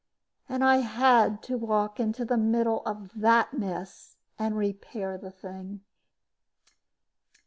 And 0.49 0.63
I 0.63 0.77
had 0.77 1.43
to 1.43 1.59
walk 1.59 1.99
into 1.99 2.25
the 2.25 2.35
middle 2.35 2.81
of 2.87 3.11
that 3.19 3.53
mess 3.55 4.17
and 4.39 4.57
repair 4.57 5.15
the 5.15 5.29
thing. 5.29 5.81